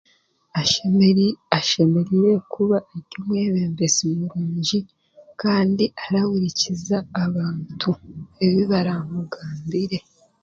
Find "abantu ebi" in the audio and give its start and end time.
7.25-8.61